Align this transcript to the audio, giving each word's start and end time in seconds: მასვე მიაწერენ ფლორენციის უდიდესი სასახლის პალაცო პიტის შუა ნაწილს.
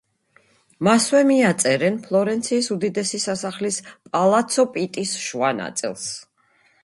მასვე 0.85 1.19
მიაწერენ 1.31 1.99
ფლორენციის 2.05 2.69
უდიდესი 2.77 3.19
სასახლის 3.25 3.77
პალაცო 4.15 4.67
პიტის 4.77 5.15
შუა 5.27 5.55
ნაწილს. 5.61 6.09